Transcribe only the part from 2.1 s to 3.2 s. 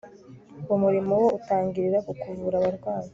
kuvura abarwayi